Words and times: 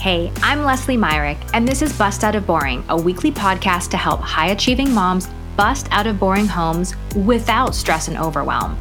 Hey, 0.00 0.32
I'm 0.42 0.64
Leslie 0.64 0.96
Myrick, 0.96 1.36
and 1.52 1.68
this 1.68 1.82
is 1.82 1.92
Bust 1.92 2.24
Out 2.24 2.34
of 2.34 2.46
Boring, 2.46 2.82
a 2.88 2.96
weekly 2.96 3.30
podcast 3.30 3.90
to 3.90 3.98
help 3.98 4.20
high 4.20 4.46
achieving 4.46 4.94
moms 4.94 5.28
bust 5.58 5.88
out 5.90 6.06
of 6.06 6.18
boring 6.18 6.46
homes 6.46 6.94
without 7.14 7.74
stress 7.74 8.08
and 8.08 8.16
overwhelm. 8.16 8.78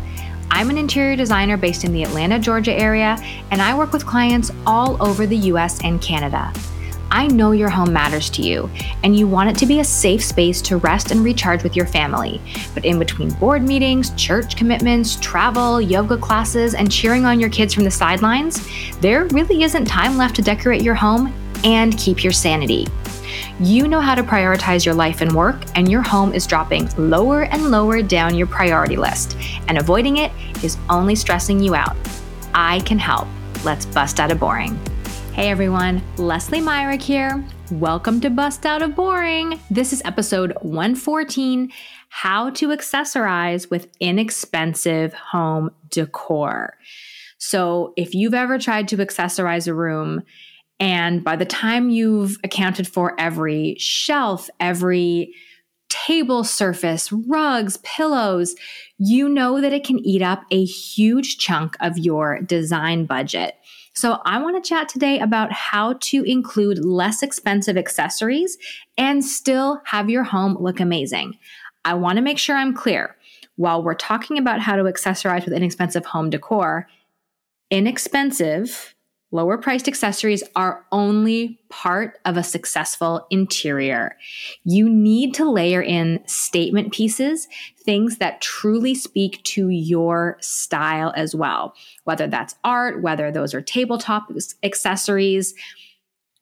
I'm 0.50 0.70
an 0.70 0.78
interior 0.78 1.18
designer 1.18 1.58
based 1.58 1.84
in 1.84 1.92
the 1.92 2.04
Atlanta, 2.04 2.40
Georgia 2.40 2.72
area, 2.72 3.18
and 3.52 3.62
I 3.62 3.78
work 3.78 3.92
with 3.92 4.06
clients 4.06 4.50
all 4.66 4.96
over 5.06 5.28
the 5.28 5.36
US 5.52 5.84
and 5.84 6.02
Canada. 6.02 6.54
I 7.12 7.28
know 7.28 7.52
your 7.52 7.70
home 7.70 7.92
matters 7.92 8.30
to 8.32 8.42
you, 8.42 8.70
and 9.04 9.16
you 9.16 9.28
want 9.28 9.50
it 9.50 9.58
to 9.58 9.66
be 9.66 9.80
a 9.80 9.84
safe 9.84 10.24
space 10.24 10.62
to 10.64 10.78
rest 10.78 11.12
and 11.12 11.24
recharge 11.24 11.64
with 11.64 11.76
your 11.76 11.88
family. 11.88 12.40
But 12.74 12.86
in 12.86 13.00
between 13.00 13.32
board 13.32 13.64
meetings, 13.64 14.12
church 14.12 14.56
commitments, 14.56 15.16
travel, 15.16 15.82
yoga 15.82 16.18
classes, 16.18 16.76
and 16.76 16.92
cheering 16.92 17.26
on 17.26 17.40
your 17.40 17.50
kids 17.50 17.74
from 17.74 17.84
the 17.84 17.92
sidelines, 17.92 18.68
there 19.00 19.26
really 19.26 19.64
isn't 19.64 19.86
time 19.86 20.18
left 20.18 20.36
to 20.36 20.42
decorate 20.42 20.84
your 20.84 20.96
home 20.96 21.34
and 21.64 21.98
keep 21.98 22.24
your 22.24 22.34
sanity. 22.34 22.88
You 23.60 23.88
know 23.88 24.00
how 24.00 24.16
to 24.16 24.24
prioritize 24.24 24.86
your 24.86 24.96
life 24.96 25.22
and 25.22 25.32
work, 25.34 25.64
and 25.76 25.90
your 25.90 26.02
home 26.02 26.34
is 26.34 26.48
dropping 26.48 26.90
lower 26.98 27.44
and 27.44 27.72
lower 27.72 28.02
down 28.02 28.36
your 28.36 28.48
priority 28.48 28.98
list, 28.98 29.36
and 29.68 29.78
avoiding 29.78 30.18
it 30.18 30.32
is 30.64 30.78
only 30.90 31.16
stressing 31.16 31.60
you 31.60 31.76
out. 31.76 31.98
I 32.54 32.80
can 32.82 33.00
help. 33.00 33.28
Let's 33.64 33.86
bust 33.86 34.20
out 34.20 34.32
of 34.32 34.40
boring. 34.40 34.80
Hey 35.34 35.52
everyone, 35.52 36.02
Leslie 36.18 36.60
Myrick 36.60 37.02
here. 37.02 37.46
Welcome 37.72 38.20
to 38.22 38.30
Bust 38.30 38.66
Out 38.66 38.82
of 38.82 38.96
Boring. 38.96 39.60
This 39.70 39.94
is 39.94 40.02
episode 40.04 40.54
114 40.64 41.72
How 42.10 42.50
to 42.50 42.70
Accessorize 42.70 43.70
with 43.70 43.88
Inexpensive 44.02 45.14
Home 45.14 45.70
Decor. 45.90 46.76
So, 47.38 47.94
if 47.96 48.14
you've 48.14 48.34
ever 48.34 48.58
tried 48.58 48.90
to 48.90 48.98
accessorize 48.98 49.68
a 49.68 49.74
room, 49.74 50.24
and 50.80 51.24
by 51.24 51.38
the 51.38 51.46
time 51.46 51.90
you've 51.90 52.38
accounted 52.44 52.88
for 52.88 53.16
every 53.18 53.76
shelf, 53.80 54.50
every 54.60 55.34
table 55.90 56.44
surface, 56.44 57.12
rugs, 57.12 57.78
pillows, 57.78 58.56
you 58.98 59.30
know 59.30 59.62
that 59.62 59.74
it 59.74 59.84
can 59.84 60.00
eat 60.00 60.22
up 60.22 60.44
a 60.52 60.66
huge 60.66 61.38
chunk 61.38 61.78
of 61.80 61.98
your 61.98 62.42
design 62.42 63.06
budget. 63.06 63.56
So, 64.00 64.22
I 64.24 64.42
want 64.42 64.56
to 64.56 64.66
chat 64.66 64.88
today 64.88 65.20
about 65.20 65.52
how 65.52 65.96
to 66.00 66.24
include 66.24 66.86
less 66.86 67.22
expensive 67.22 67.76
accessories 67.76 68.58
and 68.98 69.26
still 69.26 69.82
have 69.84 70.10
your 70.10 70.24
home 70.24 70.56
look 70.58 70.80
amazing. 70.80 71.38
I 71.84 71.96
want 71.96 72.16
to 72.16 72.22
make 72.22 72.38
sure 72.38 72.56
I'm 72.56 72.74
clear. 72.74 73.18
While 73.58 73.84
we're 73.84 73.96
talking 73.96 74.38
about 74.38 74.62
how 74.62 74.78
to 74.78 74.84
accessorize 74.84 75.44
with 75.44 75.54
inexpensive 75.54 76.06
home 76.06 76.30
decor, 76.30 76.88
inexpensive 77.72 78.96
Lower 79.32 79.60
priced 79.60 79.88
accessories 79.88 80.44
are 80.56 80.86
only 80.92 81.60
part 81.70 82.20
of 82.26 82.36
a 82.36 82.44
successful 82.44 83.28
interior. 83.30 84.18
You 84.64 84.90
need 84.90 85.36
to 85.36 85.50
layer 85.50 85.84
in 85.84 86.22
statement 86.26 86.94
pieces, 86.94 87.48
things 87.78 88.18
that 88.18 88.42
truly 88.42 88.96
speak 88.96 89.44
to 89.44 89.70
your 89.70 90.38
style 90.42 91.14
as 91.16 91.36
well, 91.36 91.76
whether 92.06 92.26
that's 92.26 92.56
art, 92.64 93.04
whether 93.04 93.32
those 93.32 93.54
are 93.54 93.62
tabletop 93.62 94.30
accessories 94.64 95.54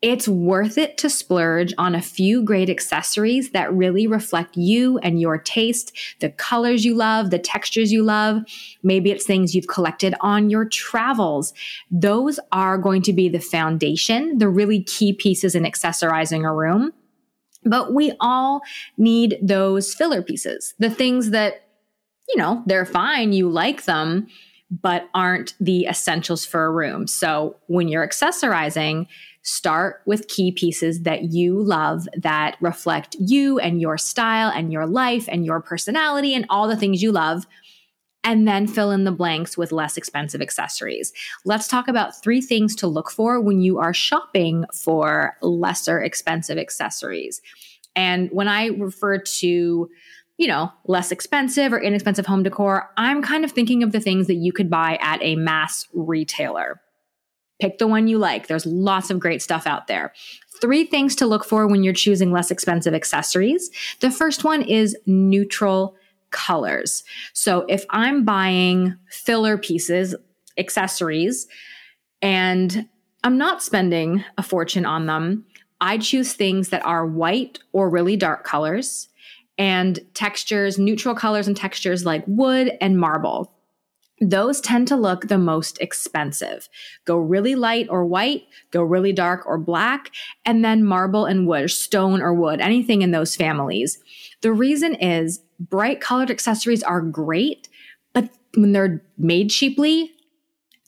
it's 0.01 0.27
worth 0.27 0.77
it 0.77 0.97
to 0.99 1.09
splurge 1.09 1.73
on 1.79 1.95
a 1.95 2.01
few 2.01 2.43
great 2.43 2.69
accessories 2.69 3.51
that 3.51 3.73
really 3.73 4.05
reflect 4.05 4.55
you 4.55 4.99
and 4.99 5.19
your 5.19 5.39
taste, 5.39 5.91
the 6.19 6.29
colors 6.29 6.85
you 6.85 6.93
love, 6.93 7.31
the 7.31 7.39
textures 7.39 7.91
you 7.91 8.03
love. 8.03 8.43
Maybe 8.83 9.09
it's 9.09 9.25
things 9.25 9.55
you've 9.55 9.67
collected 9.67 10.13
on 10.21 10.51
your 10.51 10.65
travels. 10.65 11.51
Those 11.89 12.39
are 12.51 12.77
going 12.77 13.01
to 13.03 13.13
be 13.13 13.27
the 13.27 13.39
foundation, 13.39 14.37
the 14.37 14.49
really 14.49 14.83
key 14.83 15.13
pieces 15.13 15.55
in 15.55 15.63
accessorizing 15.63 16.47
a 16.47 16.53
room. 16.53 16.93
But 17.63 17.91
we 17.91 18.13
all 18.19 18.61
need 18.97 19.39
those 19.41 19.95
filler 19.95 20.21
pieces, 20.21 20.75
the 20.77 20.91
things 20.91 21.31
that, 21.31 21.63
you 22.29 22.37
know, 22.37 22.61
they're 22.67 22.85
fine, 22.85 23.33
you 23.33 23.49
like 23.49 23.85
them, 23.85 24.27
but 24.69 25.09
aren't 25.13 25.55
the 25.59 25.85
essentials 25.85 26.45
for 26.45 26.65
a 26.65 26.71
room. 26.71 27.07
So 27.07 27.55
when 27.67 27.87
you're 27.87 28.07
accessorizing, 28.07 29.07
Start 29.47 30.01
with 30.05 30.27
key 30.27 30.51
pieces 30.51 31.03
that 31.03 31.31
you 31.31 31.57
love 31.57 32.05
that 32.17 32.57
reflect 32.59 33.15
you 33.17 33.59
and 33.59 33.79
your 33.79 33.97
style 33.97 34.51
and 34.53 34.73
your 34.73 34.85
life 34.85 35.23
and 35.29 35.45
your 35.45 35.61
personality 35.61 36.35
and 36.35 36.45
all 36.49 36.67
the 36.67 36.75
things 36.75 37.01
you 37.01 37.13
love. 37.13 37.47
And 38.25 38.45
then 38.45 38.67
fill 38.67 38.91
in 38.91 39.05
the 39.05 39.11
blanks 39.13 39.57
with 39.57 39.71
less 39.71 39.95
expensive 39.95 40.41
accessories. 40.41 41.13
Let's 41.45 41.69
talk 41.69 41.87
about 41.87 42.21
three 42.21 42.41
things 42.41 42.75
to 42.75 42.87
look 42.87 43.09
for 43.09 43.39
when 43.39 43.61
you 43.61 43.79
are 43.79 43.93
shopping 43.93 44.65
for 44.73 45.37
lesser 45.41 46.01
expensive 46.01 46.57
accessories. 46.57 47.41
And 47.95 48.29
when 48.33 48.49
I 48.49 48.65
refer 48.65 49.17
to 49.17 49.89
you 50.39 50.47
know, 50.47 50.71
less 50.85 51.11
expensive 51.13 51.71
or 51.71 51.79
inexpensive 51.79 52.25
home 52.25 52.43
decor, 52.43 52.91
I'm 52.97 53.23
kind 53.23 53.45
of 53.45 53.51
thinking 53.53 53.81
of 53.81 53.93
the 53.93 54.01
things 54.01 54.27
that 54.27 54.35
you 54.35 54.51
could 54.51 54.69
buy 54.69 54.97
at 55.01 55.23
a 55.23 55.37
mass 55.37 55.87
retailer. 55.93 56.81
Pick 57.59 57.79
the 57.79 57.87
one 57.87 58.07
you 58.07 58.17
like. 58.17 58.47
There's 58.47 58.65
lots 58.65 59.09
of 59.09 59.19
great 59.19 59.41
stuff 59.41 59.65
out 59.65 59.87
there. 59.87 60.13
Three 60.61 60.85
things 60.85 61.15
to 61.17 61.25
look 61.25 61.45
for 61.45 61.67
when 61.67 61.83
you're 61.83 61.93
choosing 61.93 62.31
less 62.31 62.51
expensive 62.51 62.93
accessories. 62.93 63.69
The 63.99 64.11
first 64.11 64.43
one 64.43 64.61
is 64.61 64.95
neutral 65.05 65.95
colors. 66.31 67.03
So 67.33 67.65
if 67.67 67.85
I'm 67.89 68.25
buying 68.25 68.95
filler 69.09 69.57
pieces, 69.57 70.15
accessories, 70.57 71.47
and 72.21 72.87
I'm 73.23 73.37
not 73.37 73.63
spending 73.63 74.23
a 74.37 74.43
fortune 74.43 74.85
on 74.85 75.05
them, 75.05 75.45
I 75.79 75.97
choose 75.97 76.33
things 76.33 76.69
that 76.69 76.85
are 76.85 77.05
white 77.05 77.59
or 77.71 77.89
really 77.89 78.17
dark 78.17 78.43
colors 78.43 79.09
and 79.57 79.99
textures, 80.13 80.77
neutral 80.77 81.15
colors 81.15 81.47
and 81.47 81.55
textures 81.55 82.05
like 82.05 82.23
wood 82.27 82.71
and 82.81 82.99
marble 82.99 83.53
those 84.19 84.59
tend 84.59 84.87
to 84.87 84.95
look 84.95 85.27
the 85.27 85.37
most 85.37 85.79
expensive. 85.79 86.69
Go 87.05 87.17
really 87.17 87.55
light 87.55 87.87
or 87.89 88.05
white, 88.05 88.43
go 88.71 88.81
really 88.81 89.13
dark 89.13 89.45
or 89.45 89.57
black, 89.57 90.11
and 90.45 90.65
then 90.65 90.83
marble 90.83 91.25
and 91.25 91.47
wood, 91.47 91.69
stone 91.69 92.21
or 92.21 92.33
wood, 92.33 92.59
anything 92.59 93.01
in 93.03 93.11
those 93.11 93.35
families. 93.35 93.99
The 94.41 94.51
reason 94.51 94.95
is 94.95 95.41
bright 95.59 96.01
colored 96.01 96.31
accessories 96.31 96.83
are 96.83 97.01
great, 97.01 97.69
but 98.13 98.29
when 98.55 98.71
they're 98.71 99.03
made 99.17 99.49
cheaply, 99.49 100.11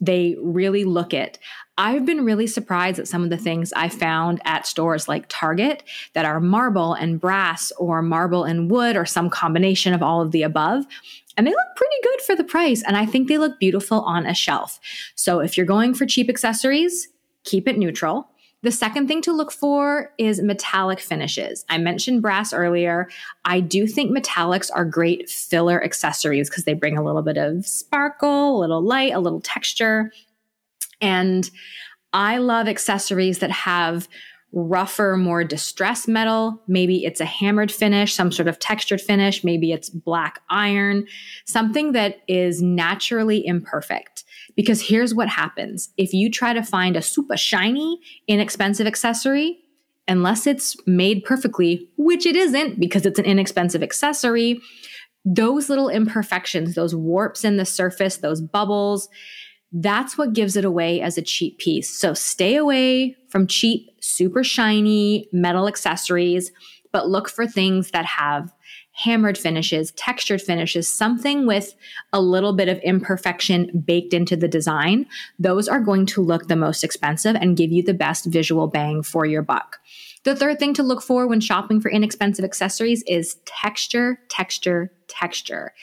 they 0.02 0.36
really 0.42 0.84
look 0.84 1.14
it. 1.14 1.40
I've 1.78 2.06
been 2.06 2.26
really 2.26 2.48
surprised 2.48 3.00
at 3.00 3.08
some 3.08 3.24
of 3.24 3.30
the 3.30 3.38
things 3.38 3.72
I 3.74 3.88
found 3.88 4.42
at 4.44 4.68
stores 4.68 5.08
like 5.08 5.26
Target 5.30 5.84
that 6.14 6.26
are 6.26 6.42
marble 6.42 6.94
and 6.94 7.22
brass 7.22 7.72
or 7.78 8.02
marble 8.02 8.44
and 8.44 8.70
wood 8.70 8.98
or 8.98 9.06
some 9.06 9.30
combination 9.30 9.94
of 9.94 10.04
all 10.04 10.22
of 10.22 10.32
the 10.32 10.44
above 10.44 10.86
and 11.40 11.48
they 11.48 11.52
look 11.52 11.76
pretty 11.78 11.96
good 12.04 12.22
for 12.22 12.36
the 12.36 12.44
price. 12.44 12.84
And 12.84 12.98
I 12.98 13.06
think 13.06 13.30
they 13.30 13.38
look 13.38 13.60
beautiful 13.60 14.02
on 14.02 14.26
a 14.26 14.34
shelf. 14.34 14.78
So 15.16 15.40
if 15.40 15.56
you're 15.56 15.66
going 15.66 15.94
for 15.94 16.06
cheap 16.06 16.30
accessories, 16.30 17.08
keep 17.46 17.66
it 17.66 17.78
neutral. 17.78 18.28
The 18.62 18.72
second 18.72 19.08
thing 19.08 19.22
to 19.22 19.32
look 19.32 19.52
for 19.52 20.12
is 20.18 20.42
metallic 20.42 21.00
finishes. 21.00 21.64
I 21.70 21.78
mentioned 21.78 22.22
brass 22.22 22.52
earlier. 22.52 23.10
I 23.46 23.62
do 23.62 23.88
think 23.88 24.16
metallics 24.16 24.70
are 24.74 24.84
great 24.84 25.30
filler 25.30 25.82
accessories 25.82 26.50
because 26.50 26.66
they 26.66 26.74
bring 26.74 26.98
a 26.98 27.04
little 27.04 27.22
bit 27.22 27.38
of 27.38 27.66
sparkle, 27.66 28.58
a 28.58 28.60
little 28.60 28.82
light, 28.82 29.14
a 29.14 29.20
little 29.20 29.40
texture. 29.40 30.12
And 31.00 31.50
I 32.12 32.38
love 32.40 32.68
accessories 32.68 33.40
that 33.40 33.52
have 33.52 34.10
rougher, 34.52 35.16
more 35.16 35.44
distressed 35.44 36.08
metal. 36.08 36.62
Maybe 36.68 37.06
it's 37.06 37.22
a 37.22 37.26
hammered 37.26 37.72
finish, 37.72 38.16
some 38.16 38.32
sort 38.32 38.48
of 38.48 38.60
textured 38.60 39.00
finish. 39.00 39.44
Maybe 39.44 39.72
it's 39.72 39.90
black 39.90 40.42
iron, 40.50 41.06
something 41.46 41.92
that 41.92 42.22
is 42.28 42.62
naturally 42.62 43.46
imperfect. 43.46 44.24
Because 44.56 44.82
here's 44.82 45.14
what 45.14 45.30
happens 45.30 45.90
if 45.98 46.14
you 46.14 46.30
try 46.30 46.54
to 46.54 46.64
find 46.64 46.96
a 46.96 47.02
super 47.02 47.38
shiny, 47.38 48.00
inexpensive 48.28 48.88
accessory, 48.88 49.60
unless 50.08 50.48
it's 50.48 50.76
made 50.88 51.24
perfectly, 51.24 51.88
which 51.98 52.26
it 52.26 52.36
isn't 52.36 52.80
because 52.80 53.06
it's 53.06 53.20
an 53.20 53.26
inexpensive 53.26 53.84
accessory, 53.84 54.60
those 55.24 55.70
little 55.70 55.90
imperfections, 55.90 56.76
those 56.76 56.96
warps 56.96 57.46
in 57.46 57.58
the 57.58 57.66
surface, 57.66 58.18
those 58.18 58.42
bubbles, 58.42 59.10
that's 59.72 60.18
what 60.18 60.34
gives 60.34 60.56
it 60.56 60.66
away 60.66 61.00
as 61.00 61.18
a 61.18 61.22
cheap 61.22 61.60
piece. 61.60 61.90
So 61.90 62.14
stay 62.14 62.56
away 62.56 63.16
from 63.30 63.46
cheap, 63.46 63.88
super 64.02 64.44
shiny 64.44 65.30
metal 65.32 65.68
accessories, 65.68 66.52
but 66.92 67.10
look 67.10 67.30
for 67.30 67.48
things 67.48 67.92
that 67.92 68.06
have 68.06 68.54
hammered 68.92 69.38
finishes, 69.38 69.92
textured 69.92 70.42
finishes, 70.42 70.94
something 70.94 71.46
with 71.46 71.74
a 72.12 72.22
little 72.22 72.54
bit 72.54 72.68
of 72.68 72.80
imperfection 72.80 73.84
baked 73.86 74.14
into 74.14 74.36
the 74.36 74.48
design. 74.48 75.06
Those 75.38 75.68
are 75.68 75.80
going 75.80 76.06
to 76.08 76.22
look 76.22 76.48
the 76.48 76.56
most 76.56 76.84
expensive 76.84 77.36
and 77.36 77.56
give 77.56 77.72
you 77.72 77.82
the 77.82 77.94
best 77.94 78.26
visual 78.26 78.68
bang 78.68 79.02
for 79.04 79.26
your 79.26 79.42
buck. 79.42 79.80
The 80.24 80.36
third 80.36 80.60
thing 80.60 80.74
to 80.74 80.84
look 80.84 81.02
for 81.02 81.28
when 81.28 81.40
shopping 81.40 81.80
for 81.80 81.90
inexpensive 81.90 82.44
accessories 82.44 83.04
is 83.08 83.38
texture, 83.46 84.20
texture, 84.30 84.92
texture. 85.08 85.74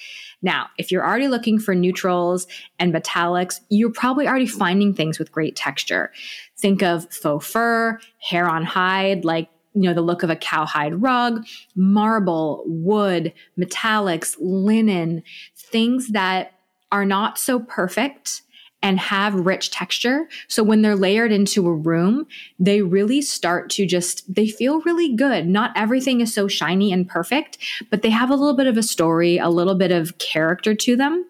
Now, 0.43 0.69
if 0.77 0.93
you're 0.93 1.07
already 1.07 1.29
looking 1.29 1.59
for 1.59 1.75
neutrals 1.75 2.47
and 2.79 2.93
metallics, 2.93 3.61
you're 3.71 3.91
probably 3.91 4.29
already 4.29 4.47
finding 4.47 4.93
things 4.93 5.19
with 5.19 5.33
great 5.33 5.57
texture. 5.57 6.13
Think 6.59 6.83
of 6.83 7.11
faux 7.11 7.47
fur, 7.47 7.99
hair 8.21 8.47
on 8.47 8.65
hide, 8.65 9.25
like 9.25 9.49
you 9.77 9.83
know 9.83 9.95
the 9.95 10.01
look 10.01 10.23
of 10.23 10.31
a 10.31 10.37
cowhide 10.37 11.01
rug, 11.03 11.45
marble, 11.75 12.65
wood, 12.67 13.33
metallics, 13.59 14.37
linen, 14.41 15.23
things 15.55 16.09
that 16.09 16.55
are 16.91 17.05
not 17.05 17.39
so 17.39 17.61
perfect 17.61 18.43
and 18.83 18.99
have 19.01 19.35
rich 19.35 19.71
texture. 19.71 20.29
So 20.49 20.63
when 20.63 20.83
they're 20.83 20.97
layered 20.97 21.33
into 21.33 21.67
a 21.67 21.75
room, 21.75 22.27
they 22.59 22.83
really 22.83 23.21
start 23.21 23.71
to 23.71 23.87
just, 23.87 24.33
they 24.33 24.49
feel 24.49 24.81
really 24.83 25.15
good. 25.15 25.47
Not 25.47 25.73
everything 25.75 26.21
is 26.21 26.33
so 26.33 26.47
shiny 26.47 26.93
and 26.93 27.09
perfect, 27.09 27.59
but 27.91 28.03
they 28.03 28.11
have 28.11 28.31
a 28.31 28.37
little 28.37 28.55
bit 28.55 28.67
of 28.67 28.77
a 28.77 28.83
story, 28.83 29.39
a 29.39 29.49
little 29.49 29.75
bit 29.75 29.91
of 29.91 30.19
character 30.19 30.75
to 30.75 30.97
them. 30.97 31.25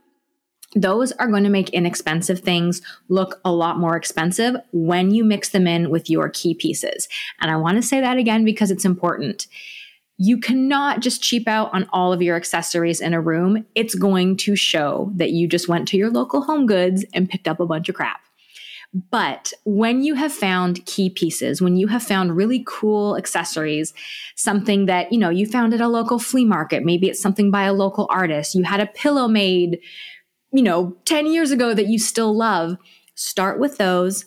Those 0.76 1.10
are 1.12 1.26
going 1.26 1.42
to 1.42 1.50
make 1.50 1.70
inexpensive 1.70 2.40
things 2.40 2.82
look 3.08 3.40
a 3.44 3.50
lot 3.50 3.78
more 3.78 3.96
expensive 3.96 4.54
when 4.72 5.10
you 5.10 5.24
mix 5.24 5.48
them 5.48 5.66
in 5.66 5.90
with 5.90 6.08
your 6.08 6.28
key 6.28 6.54
pieces. 6.54 7.08
And 7.40 7.50
I 7.50 7.56
want 7.56 7.76
to 7.76 7.82
say 7.82 8.00
that 8.00 8.18
again 8.18 8.44
because 8.44 8.70
it's 8.70 8.84
important 8.84 9.48
you 10.18 10.38
cannot 10.38 11.00
just 11.00 11.22
cheap 11.22 11.46
out 11.46 11.72
on 11.74 11.86
all 11.92 12.12
of 12.12 12.22
your 12.22 12.36
accessories 12.36 13.00
in 13.00 13.12
a 13.12 13.20
room. 13.20 13.66
It's 13.74 13.94
going 13.94 14.36
to 14.38 14.56
show 14.56 15.10
that 15.16 15.32
you 15.32 15.46
just 15.46 15.68
went 15.68 15.88
to 15.88 15.96
your 15.96 16.10
local 16.10 16.42
home 16.42 16.66
goods 16.66 17.04
and 17.12 17.28
picked 17.28 17.46
up 17.46 17.60
a 17.60 17.66
bunch 17.66 17.88
of 17.88 17.96
crap. 17.96 18.20
But 19.10 19.52
when 19.64 20.02
you 20.02 20.14
have 20.14 20.32
found 20.32 20.86
key 20.86 21.10
pieces, 21.10 21.60
when 21.60 21.76
you 21.76 21.88
have 21.88 22.02
found 22.02 22.36
really 22.36 22.64
cool 22.66 23.16
accessories, 23.16 23.92
something 24.36 24.86
that, 24.86 25.12
you 25.12 25.18
know, 25.18 25.28
you 25.28 25.44
found 25.44 25.74
at 25.74 25.82
a 25.82 25.88
local 25.88 26.18
flea 26.18 26.46
market, 26.46 26.82
maybe 26.82 27.08
it's 27.08 27.20
something 27.20 27.50
by 27.50 27.64
a 27.64 27.74
local 27.74 28.06
artist, 28.08 28.54
you 28.54 28.62
had 28.62 28.80
a 28.80 28.86
pillow 28.86 29.28
made, 29.28 29.80
you 30.52 30.62
know, 30.62 30.96
10 31.04 31.26
years 31.26 31.50
ago 31.50 31.74
that 31.74 31.88
you 31.88 31.98
still 31.98 32.36
love, 32.36 32.76
start 33.14 33.58
with 33.58 33.78
those 33.78 34.26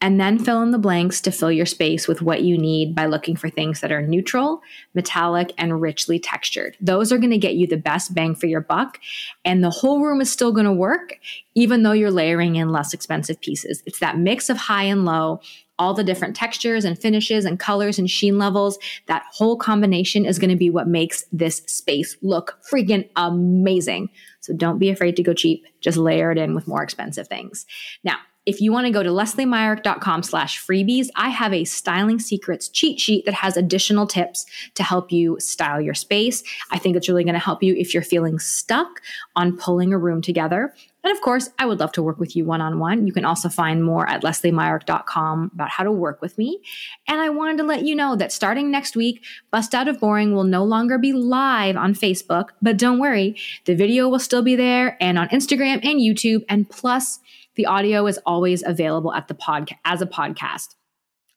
and 0.00 0.20
then 0.20 0.38
fill 0.38 0.62
in 0.62 0.72
the 0.72 0.78
blanks 0.78 1.20
to 1.22 1.30
fill 1.30 1.50
your 1.50 1.64
space 1.64 2.06
with 2.06 2.20
what 2.20 2.42
you 2.42 2.58
need 2.58 2.94
by 2.94 3.06
looking 3.06 3.34
for 3.34 3.48
things 3.48 3.80
that 3.80 3.90
are 3.90 4.02
neutral, 4.02 4.60
metallic, 4.94 5.52
and 5.56 5.80
richly 5.80 6.18
textured. 6.18 6.76
Those 6.80 7.12
are 7.12 7.18
going 7.18 7.30
to 7.30 7.38
get 7.38 7.54
you 7.54 7.66
the 7.66 7.78
best 7.78 8.14
bang 8.14 8.34
for 8.34 8.46
your 8.46 8.60
buck. 8.60 8.98
And 9.44 9.64
the 9.64 9.70
whole 9.70 10.00
room 10.00 10.20
is 10.20 10.30
still 10.30 10.52
going 10.52 10.66
to 10.66 10.72
work, 10.72 11.18
even 11.54 11.82
though 11.82 11.92
you're 11.92 12.10
layering 12.10 12.56
in 12.56 12.68
less 12.70 12.92
expensive 12.92 13.40
pieces. 13.40 13.82
It's 13.86 14.00
that 14.00 14.18
mix 14.18 14.50
of 14.50 14.58
high 14.58 14.84
and 14.84 15.06
low, 15.06 15.40
all 15.78 15.94
the 15.94 16.04
different 16.04 16.36
textures 16.36 16.84
and 16.84 16.98
finishes 16.98 17.44
and 17.44 17.58
colors 17.58 17.98
and 17.98 18.10
sheen 18.10 18.38
levels. 18.38 18.78
That 19.06 19.24
whole 19.30 19.56
combination 19.56 20.24
is 20.24 20.38
going 20.38 20.50
to 20.50 20.56
be 20.56 20.70
what 20.70 20.88
makes 20.88 21.24
this 21.32 21.58
space 21.66 22.16
look 22.22 22.58
freaking 22.72 23.08
amazing. 23.16 24.10
So 24.40 24.54
don't 24.54 24.78
be 24.78 24.90
afraid 24.90 25.16
to 25.16 25.22
go 25.22 25.34
cheap. 25.34 25.64
Just 25.80 25.98
layer 25.98 26.30
it 26.30 26.38
in 26.38 26.54
with 26.54 26.68
more 26.68 26.82
expensive 26.82 27.28
things. 27.28 27.66
Now, 28.04 28.16
if 28.46 28.60
you 28.60 28.72
want 28.72 28.86
to 28.86 28.92
go 28.92 29.02
to 29.02 29.10
lesliemyrick.com 29.10 30.22
slash 30.22 30.64
freebies, 30.64 31.08
I 31.16 31.30
have 31.30 31.52
a 31.52 31.64
styling 31.64 32.20
secrets 32.20 32.68
cheat 32.68 33.00
sheet 33.00 33.24
that 33.24 33.34
has 33.34 33.56
additional 33.56 34.06
tips 34.06 34.46
to 34.74 34.84
help 34.84 35.10
you 35.10 35.38
style 35.40 35.80
your 35.80 35.94
space. 35.94 36.44
I 36.70 36.78
think 36.78 36.96
it's 36.96 37.08
really 37.08 37.24
going 37.24 37.34
to 37.34 37.40
help 37.40 37.62
you 37.62 37.74
if 37.74 37.92
you're 37.92 38.04
feeling 38.04 38.38
stuck 38.38 39.00
on 39.34 39.56
pulling 39.56 39.92
a 39.92 39.98
room 39.98 40.22
together. 40.22 40.72
And 41.02 41.16
of 41.16 41.22
course, 41.22 41.50
I 41.58 41.66
would 41.66 41.78
love 41.78 41.92
to 41.92 42.02
work 42.02 42.18
with 42.18 42.34
you 42.34 42.44
one 42.44 42.60
on 42.60 42.80
one. 42.80 43.06
You 43.06 43.12
can 43.12 43.24
also 43.24 43.48
find 43.48 43.84
more 43.84 44.08
at 44.08 44.22
lesliemyrick.com 44.22 45.50
about 45.54 45.70
how 45.70 45.84
to 45.84 45.92
work 45.92 46.20
with 46.20 46.36
me. 46.36 46.60
And 47.06 47.20
I 47.20 47.28
wanted 47.28 47.58
to 47.58 47.62
let 47.62 47.84
you 47.84 47.94
know 47.94 48.16
that 48.16 48.32
starting 48.32 48.72
next 48.72 48.96
week, 48.96 49.24
Bust 49.52 49.72
Out 49.72 49.86
of 49.86 50.00
Boring 50.00 50.34
will 50.34 50.44
no 50.44 50.64
longer 50.64 50.98
be 50.98 51.12
live 51.12 51.76
on 51.76 51.94
Facebook, 51.94 52.48
but 52.60 52.76
don't 52.76 52.98
worry, 52.98 53.36
the 53.66 53.76
video 53.76 54.08
will 54.08 54.18
still 54.18 54.42
be 54.42 54.56
there 54.56 54.96
and 55.00 55.16
on 55.16 55.28
Instagram 55.28 55.84
and 55.84 56.00
YouTube. 56.00 56.44
And 56.48 56.68
plus, 56.68 57.20
the 57.56 57.66
audio 57.66 58.06
is 58.06 58.18
always 58.26 58.62
available 58.64 59.12
at 59.12 59.28
the 59.28 59.34
podcast 59.34 59.76
as 59.84 60.00
a 60.00 60.06
podcast. 60.06 60.74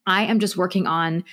I 0.06 0.24
am 0.24 0.40
just 0.40 0.58
working 0.58 0.88
on 0.88 1.24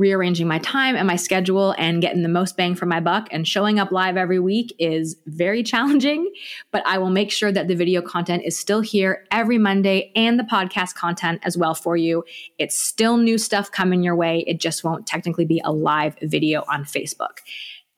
rearranging 0.00 0.48
my 0.48 0.58
time 0.60 0.96
and 0.96 1.06
my 1.06 1.16
schedule 1.16 1.74
and 1.76 2.00
getting 2.00 2.22
the 2.22 2.28
most 2.28 2.56
bang 2.56 2.74
for 2.74 2.86
my 2.86 3.00
buck 3.00 3.28
and 3.30 3.46
showing 3.46 3.78
up 3.78 3.92
live 3.92 4.16
every 4.16 4.38
week 4.38 4.74
is 4.78 5.16
very 5.26 5.62
challenging, 5.72 6.32
but 6.70 6.82
I 6.86 6.96
will 6.96 7.10
make 7.10 7.30
sure 7.30 7.52
that 7.52 7.68
the 7.68 7.74
video 7.74 8.00
content 8.00 8.42
is 8.46 8.58
still 8.58 8.80
here 8.80 9.26
every 9.30 9.58
Monday 9.58 10.10
and 10.16 10.38
the 10.38 10.44
podcast 10.44 10.94
content 10.94 11.40
as 11.44 11.58
well 11.58 11.74
for 11.74 11.98
you. 11.98 12.24
It's 12.58 12.78
still 12.78 13.18
new 13.18 13.36
stuff 13.36 13.70
coming 13.70 14.02
your 14.02 14.16
way. 14.16 14.42
It 14.46 14.58
just 14.58 14.84
won't 14.84 15.06
technically 15.06 15.44
be 15.44 15.60
a 15.64 15.72
live 15.72 16.16
video 16.22 16.64
on 16.66 16.84
Facebook. 16.84 17.40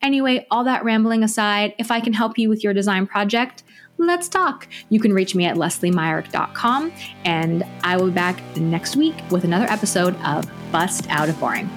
Anyway, 0.02 0.44
all 0.50 0.64
that 0.64 0.82
rambling 0.84 1.22
aside, 1.22 1.74
if 1.78 1.92
I 1.92 2.00
can 2.00 2.12
help 2.12 2.36
you 2.36 2.48
with 2.48 2.64
your 2.64 2.74
design 2.74 3.06
project, 3.06 3.62
let's 3.98 4.28
talk. 4.28 4.66
You 4.88 4.98
can 4.98 5.12
reach 5.12 5.36
me 5.36 5.46
at 5.46 5.56
lesliemyrick.com, 5.56 6.92
and 7.24 7.64
I 7.84 7.96
will 7.96 8.06
be 8.06 8.12
back 8.12 8.42
next 8.56 8.96
week 8.96 9.14
with 9.30 9.44
another 9.44 9.66
episode 9.66 10.16
of 10.22 10.50
Bust 10.72 11.06
Out 11.08 11.28
of 11.28 11.38
Boring. 11.38 11.70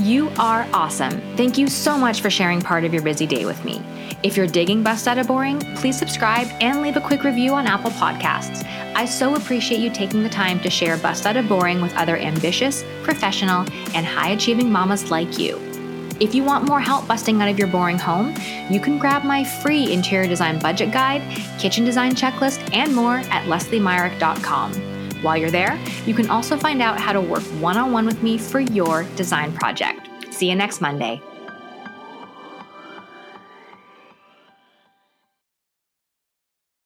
You 0.00 0.30
are 0.38 0.66
awesome. 0.72 1.20
Thank 1.36 1.58
you 1.58 1.68
so 1.68 1.96
much 1.96 2.22
for 2.22 2.30
sharing 2.30 2.60
part 2.60 2.84
of 2.84 2.92
your 2.92 3.02
busy 3.02 3.26
day 3.26 3.44
with 3.44 3.64
me. 3.64 3.80
If 4.24 4.36
you're 4.36 4.48
digging 4.48 4.82
Bust 4.82 5.06
Out 5.06 5.18
of 5.18 5.28
Boring, 5.28 5.60
please 5.76 5.96
subscribe 5.96 6.48
and 6.60 6.82
leave 6.82 6.96
a 6.96 7.00
quick 7.00 7.22
review 7.22 7.52
on 7.52 7.68
Apple 7.68 7.90
Podcasts. 7.92 8.64
I 8.96 9.04
so 9.04 9.36
appreciate 9.36 9.78
you 9.78 9.90
taking 9.90 10.24
the 10.24 10.28
time 10.28 10.58
to 10.60 10.70
share 10.70 10.96
Bust 10.96 11.24
Out 11.24 11.36
of 11.36 11.48
Boring 11.48 11.80
with 11.80 11.94
other 11.94 12.16
ambitious, 12.16 12.82
professional, 13.04 13.60
and 13.94 14.04
high 14.04 14.30
achieving 14.30 14.72
mamas 14.72 15.10
like 15.10 15.38
you. 15.38 15.69
If 16.20 16.34
you 16.34 16.44
want 16.44 16.68
more 16.68 16.80
help 16.80 17.08
busting 17.08 17.40
out 17.40 17.48
of 17.48 17.58
your 17.58 17.68
boring 17.68 17.98
home, 17.98 18.34
you 18.68 18.78
can 18.78 18.98
grab 18.98 19.24
my 19.24 19.42
free 19.42 19.90
interior 19.90 20.28
design 20.28 20.58
budget 20.58 20.92
guide, 20.92 21.22
kitchen 21.58 21.82
design 21.84 22.12
checklist, 22.12 22.74
and 22.74 22.94
more 22.94 23.16
at 23.16 23.46
lesliemyrick.com. 23.46 24.74
While 25.22 25.36
you're 25.38 25.50
there, 25.50 25.78
you 26.04 26.12
can 26.12 26.28
also 26.28 26.58
find 26.58 26.82
out 26.82 27.00
how 27.00 27.14
to 27.14 27.20
work 27.20 27.42
one 27.58 27.78
on 27.78 27.90
one 27.92 28.04
with 28.04 28.22
me 28.22 28.36
for 28.36 28.60
your 28.60 29.04
design 29.16 29.52
project. 29.54 30.08
See 30.30 30.50
you 30.50 30.54
next 30.54 30.82
Monday. 30.82 31.22